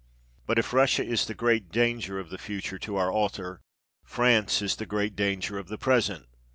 [0.47, 3.61] But if Russia is the great danger of the future to our author,
[4.03, 6.25] France is the great danger of the present.